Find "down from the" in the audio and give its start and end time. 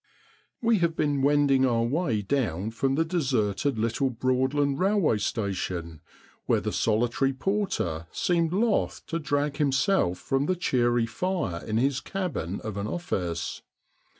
2.23-3.05